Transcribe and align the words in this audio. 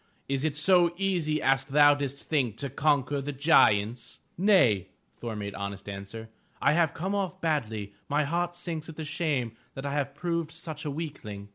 Is 0.27 0.43
it 0.43 0.55
so 0.55 0.95
easy 0.97 1.43
as 1.43 1.63
thou 1.63 1.93
didst 1.93 2.27
think 2.27 2.57
to 2.57 2.71
conquer 2.71 3.21
the 3.21 3.31
giants?" 3.31 4.19
"Nay," 4.35 4.87
Thor 5.19 5.35
made 5.35 5.53
honest 5.53 5.87
answer, 5.87 6.27
"I 6.59 6.73
have 6.73 6.95
come 6.95 7.13
off 7.13 7.39
badly. 7.39 7.93
My 8.09 8.23
heart 8.23 8.55
sinks 8.55 8.87
with 8.87 9.05
shame 9.05 9.55
that 9.75 9.85
I 9.85 9.93
have 9.93 10.15
proved 10.15 10.49
such 10.53 10.85
a 10.85 10.89
weakling!" 10.89 11.49